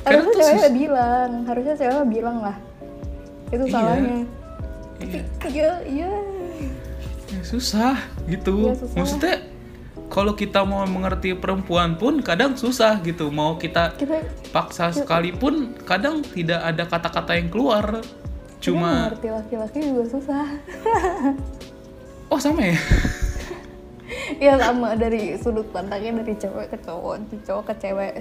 [0.07, 2.55] Harusnya sus- bilang, harusnya cewek bilang lah.
[3.51, 3.75] Itu Iya.
[3.75, 4.19] salahnya.
[5.03, 5.21] Iya.
[5.43, 6.07] Iya, iya.
[6.07, 6.38] Ya,
[7.49, 7.97] susah
[8.29, 8.69] gitu.
[8.69, 8.97] Iya, susah.
[9.01, 9.37] maksudnya
[10.13, 13.33] kalau kita mau mengerti perempuan pun kadang susah gitu.
[13.33, 14.21] Mau kita Kita
[14.53, 18.05] paksa sekalipun kadang tidak ada kata-kata yang keluar.
[18.61, 20.45] Cuma cuma ngerti laki-laki juga susah.
[22.33, 22.77] oh sama ya?
[24.41, 24.97] Iya sama.
[24.97, 28.15] Dari sudut pandangnya dari cewek ke cowok, dari cowok ke cewek.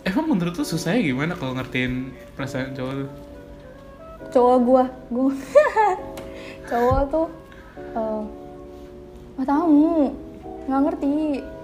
[0.00, 3.10] emang menurut tuh susahnya gimana kalau ngertiin perasaan cowok tuh
[4.32, 5.34] Cowok gua, gua
[6.70, 7.28] cowok tuh
[7.92, 8.22] eh
[9.34, 9.88] nggak tahu,
[10.66, 11.14] nggak ngerti.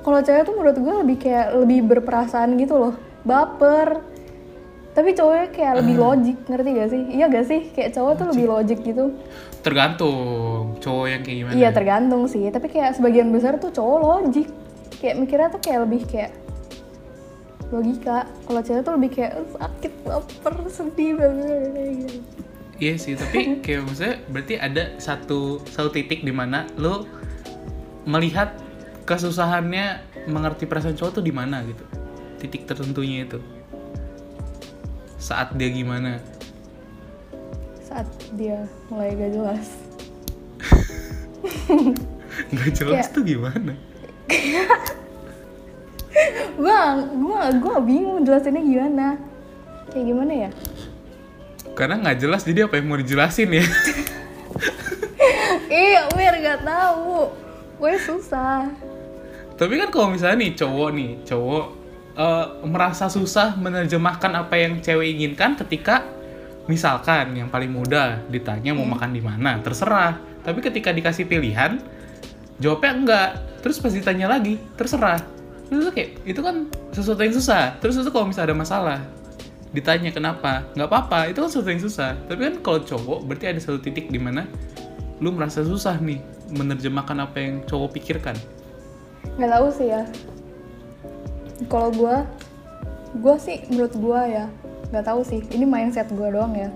[0.00, 4.00] Kalau cewek tuh menurut gua lebih kayak lebih berperasaan gitu loh, baper.
[4.92, 6.02] Tapi cowoknya kayak lebih Ah.
[6.08, 7.02] logik, ngerti gak sih?
[7.12, 7.60] Iya gak sih?
[7.68, 9.04] Kayak cowok tuh lebih logik gitu.
[9.60, 10.16] tergantung
[10.78, 14.46] cowok yang kayak gimana Iya tergantung sih, tapi kayak sebagian besar tuh cowok logik.
[14.96, 16.30] Kayak mikirnya tuh kayak lebih kayak
[17.68, 18.18] logika.
[18.46, 21.70] Kalau cewek tuh lebih kayak "Eh, sakit, baper, sedih banget.
[21.98, 22.45] gitu.
[22.76, 27.08] Iya sih tapi kayak maksudnya berarti ada satu satu titik di mana lo
[28.04, 28.54] melihat
[29.04, 31.84] kesusahannya mengerti perasaan cowok tuh di mana gitu
[32.36, 33.38] titik tertentunya itu
[35.16, 36.20] saat dia gimana
[37.80, 39.66] Saat dia mulai gak jelas.
[42.52, 43.72] nggak jelas Kayak- tuh gimana
[46.56, 46.80] Gua,
[47.12, 49.20] gua, gua bingung jelasinnya gimana.
[49.92, 50.50] Kayak gimana ya?
[51.76, 53.66] Karena nggak jelas jadi apa yang mau dijelasin ya
[55.66, 57.28] Iya, Wir gak tahu.
[57.76, 58.70] Gue susah.
[59.56, 61.64] Tapi kan kalau misalnya nih cowok nih, cowok
[62.16, 66.04] eh, merasa susah menerjemahkan apa yang cewek inginkan ketika
[66.66, 70.20] misalkan yang paling mudah ditanya mau makan di mana, terserah.
[70.44, 71.80] Tapi ketika dikasih pilihan,
[72.60, 73.30] jawabnya enggak.
[73.64, 75.18] Terus pas ditanya lagi, terserah.
[75.66, 77.74] Tuh kayak itu kan sesuatu yang susah.
[77.82, 78.98] Terus itu kalau misalnya ada masalah,
[79.76, 81.28] ditanya kenapa, nggak apa-apa.
[81.28, 82.16] Itu kan sesuatu yang susah.
[82.24, 84.48] Tapi kan kalau cowok berarti ada satu titik di mana
[85.20, 86.20] lu merasa susah nih
[86.56, 88.36] menerjemahkan apa yang cowok pikirkan.
[89.36, 90.08] Gak tahu sih ya.
[91.68, 92.16] Kalau gue,
[93.20, 94.44] gue sih menurut gue ya,
[94.96, 95.44] gak tahu sih.
[95.52, 96.72] Ini mindset gue doang ya.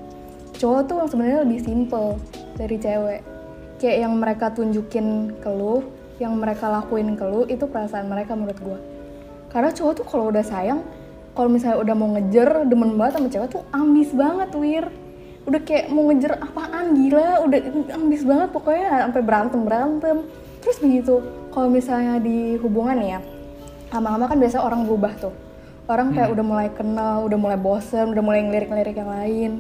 [0.60, 2.20] Cowok tuh sebenarnya lebih simple
[2.60, 3.24] dari cewek.
[3.80, 5.80] Kayak yang mereka tunjukin ke lu,
[6.20, 8.78] yang mereka lakuin ke lu itu perasaan mereka menurut gue
[9.50, 10.80] karena cowok tuh kalau udah sayang
[11.35, 14.87] kalau misalnya udah mau ngejer demen banget sama cewek tuh ambis banget wir.
[15.49, 17.47] Udah kayak mau ngejer apaan gila.
[17.47, 17.59] Udah
[17.97, 20.16] ambis banget pokoknya sampai berantem berantem
[20.61, 21.25] terus begitu
[21.57, 23.21] kalau misalnya di hubungan ya
[23.90, 25.35] lama-lama kan biasa orang berubah tuh.
[25.90, 29.53] Orang kayak udah mulai kenal udah mulai bosen udah mulai ngelirik-ngelirik yang lain.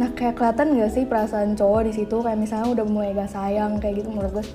[0.00, 2.16] Nah kayak kelihatan gak sih perasaan cowok di situ?
[2.24, 4.46] Kayak misalnya udah mulai gak sayang kayak gitu menurut gue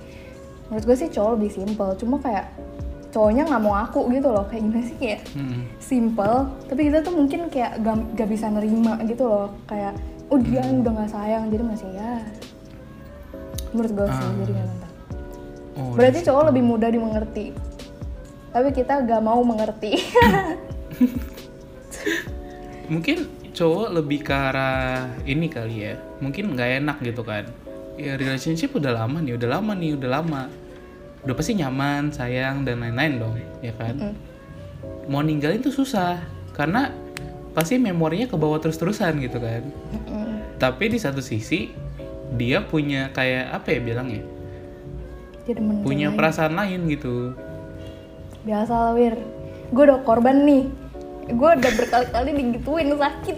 [0.70, 1.90] menurut gue sih cowok lebih simpel.
[2.00, 2.50] Cuma kayak
[3.12, 4.48] cowoknya nggak mau aku gitu loh.
[4.48, 4.98] Kayak gimana sih?
[4.98, 5.62] Kayak Hmm.
[5.78, 6.36] simple.
[6.66, 9.48] Tapi kita tuh mungkin kayak gak, gak bisa nerima gitu loh.
[9.68, 10.00] Kayak
[10.32, 11.52] oh dia udah nggak sayang.
[11.52, 12.12] Jadi masih ya
[13.72, 14.28] menurut gue sih.
[14.28, 14.36] Ah.
[14.42, 14.90] jadi nggak nonton
[15.72, 17.56] Oh, berarti cowok lebih mudah dimengerti.
[18.52, 19.96] Tapi kita gak mau mengerti.
[22.92, 23.18] Mungkin
[23.56, 25.96] cowok lebih ke arah ini kali ya.
[26.20, 27.48] Mungkin nggak enak gitu kan.
[27.96, 30.42] Ya relationship udah lama nih udah lama nih udah lama
[31.22, 33.96] udah pasti nyaman sayang dan lain-lain dong ya kan?
[33.98, 34.16] Mm.
[35.06, 36.18] mau ninggalin tuh susah
[36.58, 36.90] karena
[37.54, 39.62] pasti memorinya ke bawah terus-terusan gitu kan?
[39.94, 40.58] Mm-mm.
[40.58, 41.70] tapi di satu sisi
[42.34, 44.24] dia punya kayak apa ya bilangnya?
[45.84, 46.18] Punya lain.
[46.18, 47.36] perasaan lain gitu.
[48.48, 49.20] Biasa lah wir.
[49.74, 50.64] Gue udah korban nih.
[51.34, 53.38] Gue udah berkali-kali digituin sakit.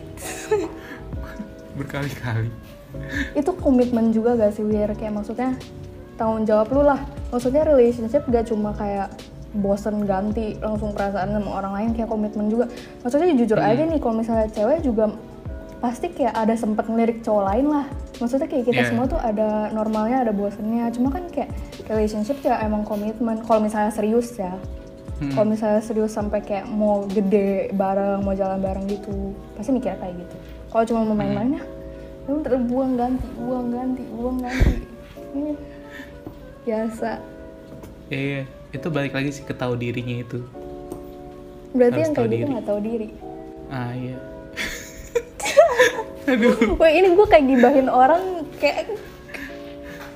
[1.80, 2.52] Berkali-kali.
[3.34, 4.94] Itu komitmen juga gak sih wir?
[4.94, 5.58] Kayak maksudnya
[6.20, 7.02] tanggung jawab lu lah
[7.34, 9.10] maksudnya relationship gak cuma kayak
[9.54, 12.66] bosen ganti langsung perasaan sama orang lain kayak komitmen juga.
[13.02, 15.14] Maksudnya jujur aja nih kalau misalnya cewek juga
[15.78, 17.86] pasti kayak ada sempet ngelirik cowok lain lah.
[18.18, 18.90] Maksudnya kayak kita Iya.
[18.90, 20.90] semua tuh ada normalnya ada bosennya.
[20.90, 21.54] Cuma kan kayak
[21.86, 23.42] relationship ya emang komitmen.
[23.46, 24.54] Kalau misalnya serius ya.
[25.14, 25.30] Hmm.
[25.30, 30.18] kalau misalnya serius sampai kayak mau gede bareng mau jalan bareng gitu pasti mikirnya kayak
[30.20, 30.36] gitu.
[30.74, 31.64] Kalau cuma mau main-main ya
[32.26, 34.74] lu ntar buang ganti buang ganti buang ganti.
[35.38, 35.54] Ini
[36.64, 37.10] biasa.
[38.08, 40.44] Iya, itu balik lagi sih ke tahu dirinya itu.
[41.74, 43.08] Berarti Harus yang kayak gitu nggak tahu diri?
[43.68, 44.18] Ah iya.
[46.32, 46.78] Aduh.
[46.78, 48.94] Wah ini gue kayak gibahin orang kayak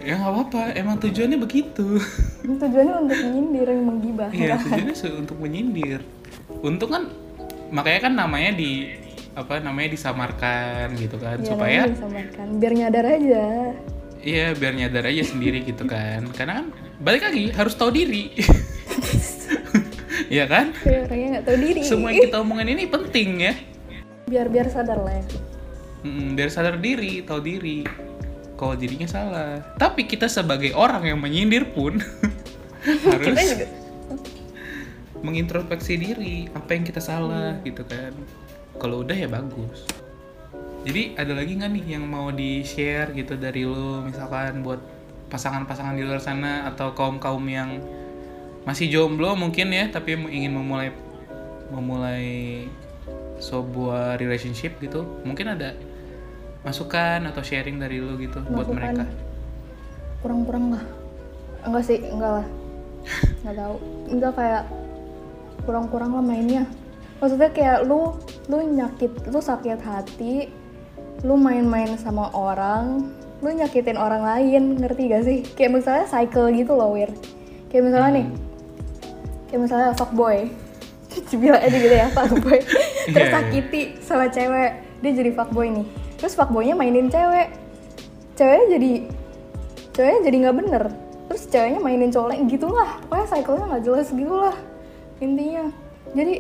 [0.06, 0.62] ya nggak apa-apa.
[0.78, 2.00] Emang tujuannya begitu.
[2.46, 6.02] Tujuannya untuk nyindir yang menggibah iya tujuannya untuk menyindir.
[6.64, 7.04] Untung kan
[7.68, 8.96] makanya kan namanya di
[9.38, 12.46] apa namanya disamarkan gitu kan Ya, supaya disamarkan.
[12.58, 13.46] biar nyadar aja
[14.28, 16.28] iya biar nyadar aja sendiri gitu kan.
[16.36, 16.68] Karena kan
[17.00, 18.36] balik lagi harus tahu diri.
[20.28, 20.76] Iya kan?
[20.84, 21.82] Kayak orangnya nggak tahu diri.
[21.88, 23.54] Semua yang kita omongin ini penting ya.
[24.28, 25.24] Biar biar sadar lah ya.
[26.04, 27.88] Mm, biar sadar diri tahu diri.
[28.60, 29.64] Kalau dirinya salah.
[29.80, 32.04] Tapi kita sebagai orang yang menyindir pun
[33.08, 33.68] harus kita juga.
[35.24, 38.12] mengintrospeksi diri apa yang kita salah gitu kan.
[38.76, 40.07] Kalau udah ya bagus
[40.88, 44.08] jadi ada lagi nggak nih yang mau di share gitu dari lo?
[44.08, 44.80] Misalkan buat
[45.28, 47.84] pasangan-pasangan di luar sana atau kaum kaum yang
[48.64, 50.96] masih jomblo mungkin ya tapi ingin memulai
[51.68, 52.64] memulai
[53.44, 55.04] sebuah relationship gitu.
[55.28, 55.76] Mungkin ada
[56.64, 58.76] masukan atau sharing dari lo gitu buat Masukan.
[58.80, 59.04] mereka?
[60.24, 60.84] Kurang-kurang lah.
[61.68, 62.48] Enggak sih enggak lah.
[63.44, 63.76] Nggak tahu.
[64.08, 64.64] Enggak kayak
[65.68, 66.64] kurang-kurang lah mainnya.
[67.20, 68.16] Maksudnya kayak lu
[68.48, 70.48] lu nyakit lu sakit hati
[71.26, 75.40] lu main-main sama orang lu nyakitin orang lain ngerti gak sih?
[75.54, 77.14] Kayak misalnya cycle gitu loh wir.
[77.70, 78.28] Kayak misalnya nih
[79.48, 80.52] kayak misalnya fuckboy
[81.42, 82.60] bilang aja gitu ya fuckboy
[83.16, 83.32] terus Iya, iya.
[83.32, 85.88] sakiti sama cewek dia jadi fuckboy nih.
[86.18, 87.54] Terus fuckboynya mainin cewek.
[88.34, 88.92] Ceweknya jadi
[89.94, 90.84] ceweknya jadi nggak bener.
[91.30, 92.90] Terus ceweknya mainin cowok lain gitulah.
[93.06, 94.58] Pokoknya cycle-nya nggak jelas gitulah
[95.22, 95.66] intinya.
[96.18, 96.34] Jadi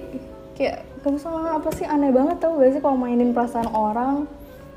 [0.58, 4.26] kayak gak bisa apa sih aneh banget tau gak sih kalau mainin perasaan orang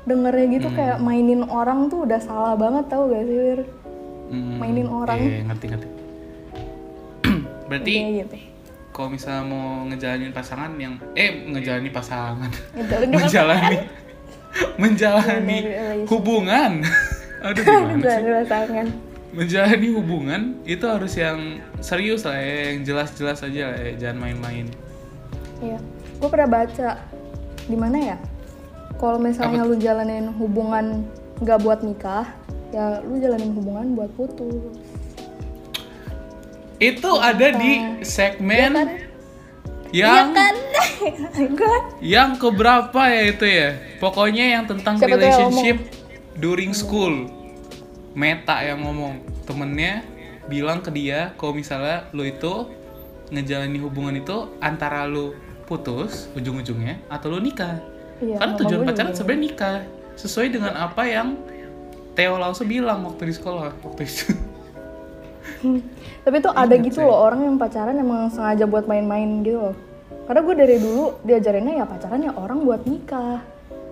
[0.01, 3.61] dengernya gitu kayak mainin orang tuh udah salah banget tau gak sih Wir?
[4.31, 5.19] Hmm, mainin orang.
[5.19, 5.87] iya, ngerti ngerti.
[7.69, 8.37] Berarti Kayak gitu
[8.91, 12.51] kalau misalnya mau ngejalanin pasangan yang eh ngejalanin pasangan.
[12.75, 13.77] Menjalani menjalani
[14.75, 15.59] Menjalani
[16.11, 16.83] hubungan.
[17.47, 18.03] Aduh gimana sih?
[18.03, 18.87] Jangan pasangan.
[19.31, 24.67] Menjalani hubungan itu harus yang serius lah ya yang jelas-jelas aja lah ya jangan main-main.
[25.63, 25.79] Iya,
[26.19, 26.99] gue pernah baca
[27.69, 28.17] di mana ya?
[29.01, 31.01] Kalau misalnya lu jalanin hubungan
[31.41, 32.29] nggak buat nikah,
[32.69, 34.77] ya lu jalanin hubungan buat putus.
[36.81, 38.73] itu ada di segmen
[39.91, 40.55] Iya yang kan?
[41.59, 43.69] Gue yang keberapa ya itu ya?
[43.99, 45.77] Pokoknya yang tentang Siapa yang relationship
[46.39, 47.27] during school.
[48.15, 49.19] Meta yang ngomong.
[49.43, 50.07] Temennya
[50.47, 52.71] bilang ke dia kalau misalnya lu itu
[53.35, 55.35] ngejalani hubungan itu antara lu
[55.67, 57.79] putus ujung-ujungnya atau lu nikah
[58.21, 59.77] Iya, mama tujuan pacaran sebenarnya nikah
[60.13, 61.41] sesuai dengan apa yang
[62.13, 64.37] Theo Lause bilang waktu di sekolah waktu itu
[66.25, 69.75] Tapi tuh ada Ingat, gitu loh orang yang pacaran emang sengaja buat main-main gitu loh.
[70.29, 73.41] Karena gue dari dulu diajarinnya ya pacaran ya orang buat nikah.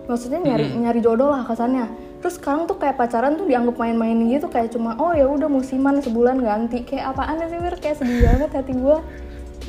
[0.06, 1.90] Maksudnya nyari nyari jodoh lah kesannya.
[2.22, 6.02] Terus sekarang tuh kayak pacaran tuh dianggap main-main gitu kayak cuma oh ya udah musiman
[6.02, 8.98] sebulan ganti kayak apaan sih Mir kayak sedih banget hati gue.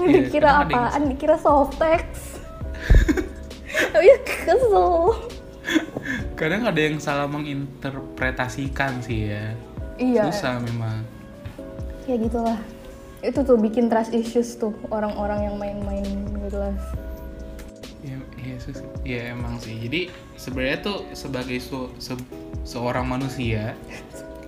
[0.00, 1.02] Iya, Dikira ada apaan?
[1.12, 1.76] Dikira soft
[3.80, 3.96] text.
[3.96, 4.92] Iya kesel.
[6.34, 9.52] kadang ada yang salah menginterpretasikan sih ya
[9.96, 10.26] Iya.
[10.26, 11.04] susah memang
[12.04, 12.58] Ya gitulah.
[13.20, 16.02] Itu tuh bikin trust issues tuh orang-orang yang main-main
[16.40, 16.74] gitu lah.
[18.00, 18.56] ya, ya,
[19.04, 22.16] ya emang sih jadi sebenarnya tuh sebagai su- se-
[22.64, 23.76] seorang manusia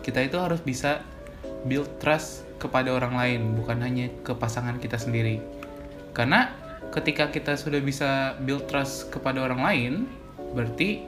[0.01, 1.05] kita itu harus bisa
[1.69, 5.39] build trust kepada orang lain bukan hanya ke pasangan kita sendiri
[6.17, 6.49] karena
[6.93, 9.93] ketika kita sudah bisa build trust kepada orang lain
[10.53, 11.01] berarti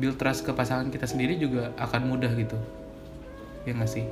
[0.00, 2.56] build trust ke pasangan kita sendiri juga akan mudah gitu.
[3.68, 4.04] Ya nggak sih?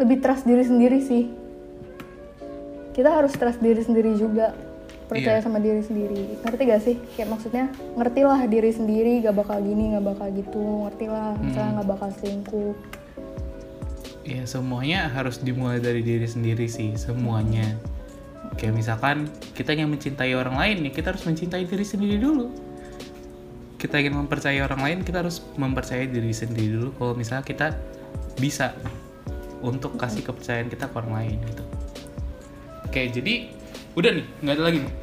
[0.00, 1.28] Lebih trust diri sendiri sih.
[2.96, 4.56] Kita harus trust diri sendiri juga.
[5.10, 5.44] Percaya Iya.
[5.44, 6.38] sama diri sendiri.
[6.46, 6.96] Ngerti gak sih?
[7.18, 7.64] Kayak maksudnya
[7.98, 10.86] ngerti lah diri sendiri gak bakal gini gak bakal gitu.
[10.86, 11.78] Ngerti lah misalnya Hmm.
[11.82, 12.74] gak bakal selingkuh.
[14.22, 17.74] Ya semuanya harus dimulai dari diri sendiri sih semuanya.
[18.60, 19.24] Kayak misalkan
[19.56, 22.52] kita yang mencintai orang lain ya kita harus mencintai diri sendiri dulu.
[23.80, 26.90] Kita ingin mempercayai orang lain kita harus mempercayai diri sendiri dulu.
[27.00, 27.72] Kalau misalnya kita
[28.36, 28.76] bisa
[29.64, 31.64] untuk kasih kepercayaan kita ke orang lain gitu.
[32.84, 33.48] Oke jadi
[33.96, 34.94] udah nih nggak ada lagi nih.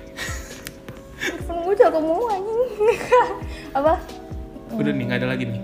[1.98, 2.62] Mulu anjing
[3.78, 3.98] apa
[4.70, 5.62] Udah nih nggak ada lagi nih.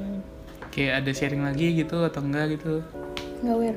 [0.74, 2.82] Kayak ada sharing lagi gitu atau enggak gitu.
[3.46, 3.76] nggak wir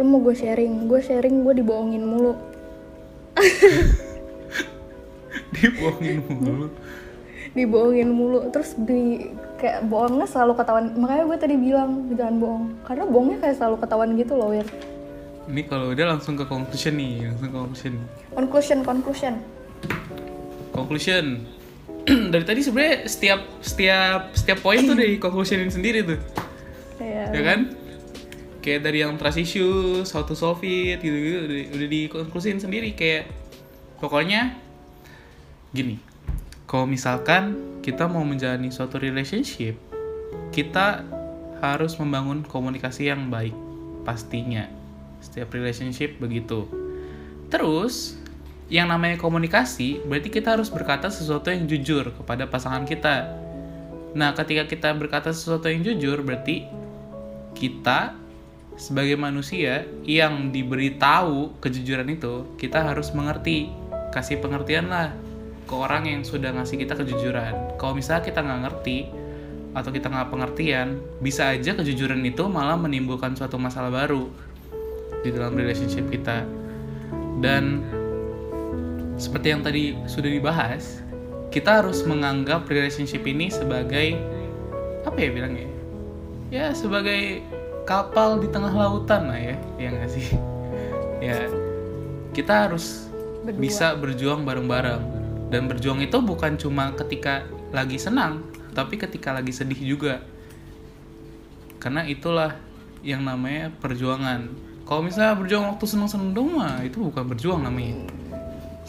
[0.00, 2.32] lu mau gue sharing gue sharing gue dibohongin mulu
[5.54, 6.66] Dibohongin mulu.
[7.50, 10.94] dibohongin mulu terus di kayak bohongnya selalu ketahuan.
[10.94, 12.64] Makanya gue tadi bilang jangan bohong.
[12.86, 14.66] Karena bohongnya kayak selalu ketahuan gitu loh wir.
[15.50, 17.94] Ini kalau udah langsung ke conclusion nih, langsung ke conclusion.
[18.38, 19.34] conclusion conclusion.
[20.70, 21.24] Conclusion.
[22.32, 26.20] Dari tadi sebenarnya setiap setiap setiap poin tuh dari conclusionin sendiri tuh.
[27.02, 27.60] Kayak ya kan
[28.60, 32.92] kayak dari yang trust issues how to solve it gitu gitu udah, udah dikonklusin sendiri
[32.92, 33.28] kayak
[33.98, 34.56] pokoknya
[35.72, 36.00] gini
[36.68, 39.74] kalau misalkan kita mau menjalani suatu relationship
[40.50, 41.04] kita
[41.60, 43.52] harus membangun komunikasi yang baik
[44.02, 44.66] pastinya.
[45.20, 46.64] Setiap relationship begitu.
[47.52, 48.16] Terus
[48.72, 53.36] yang namanya komunikasi berarti kita harus berkata sesuatu yang jujur kepada pasangan kita.
[54.16, 56.66] Nah ketika kita berkata sesuatu yang jujur berarti
[57.54, 58.16] kita
[58.80, 63.68] sebagai manusia yang diberitahu kejujuran itu kita harus mengerti
[64.08, 65.12] kasih pengertian lah
[65.68, 67.76] ke orang yang sudah ngasih kita kejujuran.
[67.76, 68.98] Kalau misalnya kita nggak ngerti
[69.76, 74.32] atau kita nggak pengertian bisa aja kejujuran itu malah menimbulkan suatu masalah baru
[75.20, 76.48] di dalam relationship kita.
[77.44, 77.84] Dan
[79.20, 81.04] seperti yang tadi sudah dibahas
[81.52, 84.16] kita harus menganggap relationship ini sebagai
[85.04, 85.68] apa ya bilangnya?
[86.48, 87.44] Ya sebagai
[87.90, 89.56] kapal di tengah lautan lah ya?
[89.74, 90.26] Ya nggak sih?
[91.20, 91.52] Ya
[92.32, 93.12] kita harus
[93.44, 93.60] Berdua.
[93.60, 95.02] bisa berjuang bareng-bareng.
[95.52, 97.44] Dan berjuang itu bukan cuma ketika
[97.76, 98.40] lagi senang
[98.72, 100.24] tapi ketika lagi sedih juga.
[101.76, 102.56] Karena itulah
[103.04, 104.48] yang namanya perjuangan.
[104.88, 108.00] Kalau misalnya berjuang waktu senang-senang dong mah itu bukan berjuang namanya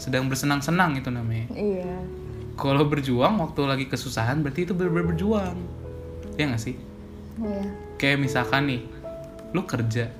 [0.00, 1.52] sedang bersenang-senang itu namanya.
[1.52, 2.00] Iya.
[2.56, 5.56] Kalau berjuang waktu lagi kesusahan berarti itu benar-benar berjuang.
[6.40, 6.80] Ya nggak sih?
[7.44, 8.82] Iya kayak misalkan nih
[9.54, 10.10] lu kerja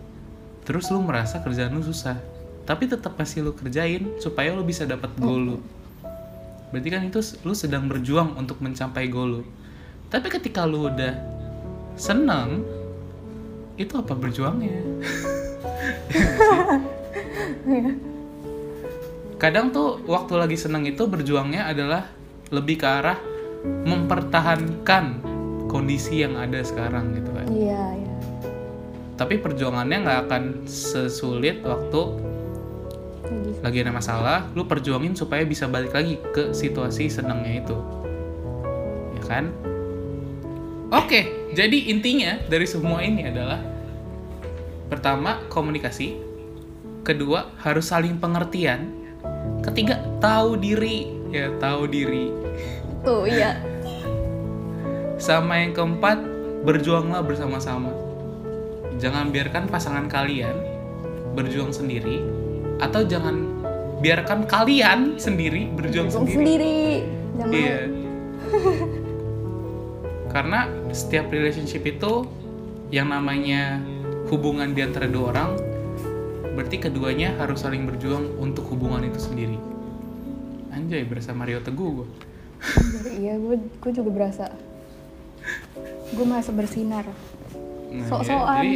[0.63, 2.15] terus lu merasa kerjaan lu susah
[2.63, 5.59] tapi tetap masih lu kerjain supaya lu bisa dapat goal lu.
[6.71, 9.45] Berarti kan itu lu sedang berjuang untuk mencapai goal lu.
[10.07, 11.19] Tapi ketika lu udah
[11.99, 12.63] senang
[13.75, 14.79] itu apa berjuangnya?
[17.63, 17.95] Ya
[19.43, 22.07] kadang tuh waktu lagi senang itu berjuangnya adalah
[22.55, 23.19] lebih ke arah
[23.67, 25.19] mempertahankan
[25.73, 27.47] kondisi yang ada sekarang gitu kan.
[27.49, 28.15] Iya iya.
[29.17, 32.03] Tapi perjuangannya nggak akan sesulit waktu
[33.65, 37.77] lagi ada masalah lu perjuangin supaya bisa balik lagi ke situasi senangnya itu.
[39.17, 39.45] Ya kan?
[40.93, 43.61] Oke jadi intinya dari semua ini adalah
[44.93, 46.21] pertama komunikasi.
[47.05, 48.93] Kedua harus saling pengertian.
[49.65, 51.09] Ketiga tahu diri.
[51.33, 52.29] Ya tahu diri.
[53.03, 53.72] Tuh iya
[55.23, 56.19] sama yang keempat
[56.67, 57.95] berjuanglah bersama-sama.
[58.99, 60.55] Jangan biarkan pasangan kalian
[61.39, 62.19] berjuang sendiri
[62.83, 63.39] atau jangan
[64.03, 66.43] biarkan kalian sendiri berjuang Berjuang sendiri.
[66.43, 66.79] sendiri.
[67.39, 67.55] Jangan.
[67.55, 67.79] Iya.
[70.35, 70.61] Karena
[70.91, 72.27] setiap relationship itu
[72.91, 73.79] yang namanya
[74.27, 75.51] hubungan di antara dua orang
[76.53, 79.57] berarti keduanya harus saling berjuang untuk hubungan itu sendiri.
[80.75, 82.09] Anjay berasa Mario Teguh gue
[83.19, 84.47] iya gue gue juga berasa
[86.13, 87.07] gue merasa bersinar
[87.93, 88.41] Nah, Sok-sokan.
[88.41, 88.75] ya, jadi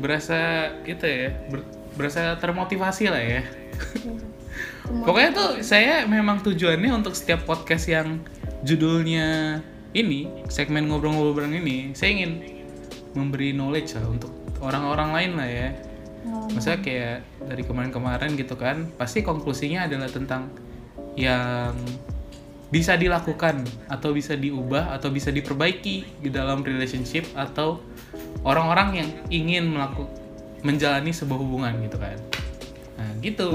[0.00, 0.38] berasa
[0.88, 3.42] itu ya, ber- berasa termotivasi lah ya.
[4.88, 8.24] Cuma- Pokoknya tuh saya memang tujuannya untuk setiap podcast yang
[8.64, 9.60] judulnya
[9.92, 12.32] ini, segmen ngobrol-ngobrol bareng ini, saya ingin
[13.12, 14.32] memberi knowledge lah untuk
[14.64, 15.68] orang-orang lain lah ya.
[16.48, 20.48] Maksudnya kayak dari kemarin-kemarin gitu kan, pasti konklusinya adalah tentang
[21.12, 21.76] yang
[22.68, 27.80] bisa dilakukan atau bisa diubah atau bisa diperbaiki di dalam relationship atau
[28.44, 30.12] orang-orang yang ingin melakukan
[30.60, 32.18] menjalani sebuah hubungan gitu kan.
[32.98, 33.46] Nah, gitu.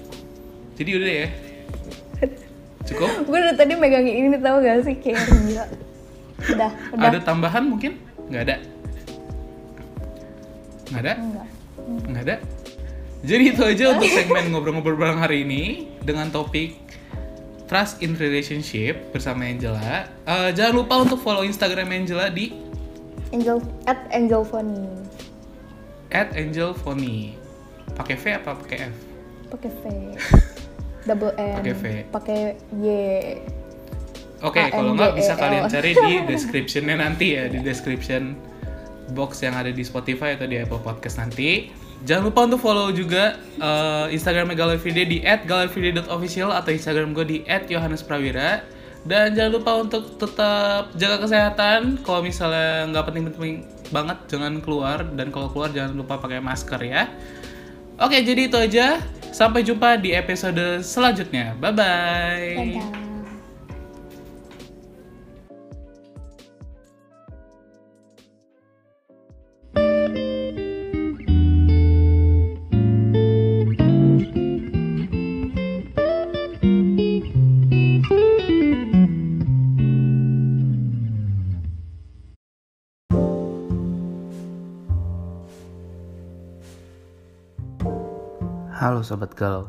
[0.78, 1.28] Jadi udah ya.
[2.80, 3.10] Cukup?
[3.28, 5.64] gue dari tadi megangin ini tau gak sih kayak gila
[6.40, 8.00] udah udah Ada tambahan mungkin?
[8.32, 8.56] Nggak ada.
[10.88, 11.14] Nggak ada?
[12.08, 12.36] Nggak ada.
[13.20, 16.72] Jadi itu aja untuk segmen ngobrol-ngobrol bareng hari ini dengan topik
[17.70, 20.10] trust in relationship bersama Angela.
[20.26, 22.50] Eh, jangan lupa untuk follow Instagram Angela di
[23.30, 24.90] angel at angel funny
[26.10, 27.38] @angelfony.
[27.94, 28.96] Pakai V apa pakai F?
[29.50, 29.82] pakai V
[31.06, 31.84] double N Pakai V.
[32.10, 32.40] pakai
[32.78, 32.86] Y
[34.40, 38.32] Oke, A, kalau nggak bisa E, kalian cari di descriptionnya nanti ya di description
[39.12, 41.68] box yang ada di Spotify atau di Apple Podcast nanti.
[42.00, 48.64] Jangan lupa untuk follow juga eh, Instagramnya Everyday di @galaueveryday.official atau Instagram gue di @yohanesprawira.
[49.00, 52.04] Dan jangan lupa untuk tetap jaga kesehatan.
[52.04, 55.04] Kalau misalnya nggak penting-penting banget, jangan keluar.
[55.16, 57.08] Dan kalau keluar jangan lupa pakai masker ya.
[58.00, 59.00] Oke, jadi itu aja.
[59.32, 61.56] Sampai jumpa di episode selanjutnya.
[61.60, 63.09] Bye-bye.
[89.00, 89.64] Halo Sobat Galau,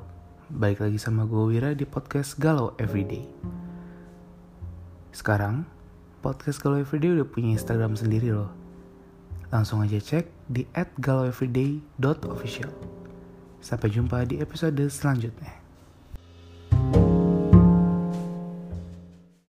[0.51, 3.23] balik lagi sama gue Wira di podcast Galau Everyday.
[5.15, 5.63] Sekarang,
[6.19, 8.51] podcast Galau Everyday udah punya Instagram sendiri loh.
[9.47, 12.75] Langsung aja cek di @galaueveryday.official.
[13.63, 15.60] Sampai jumpa di episode selanjutnya.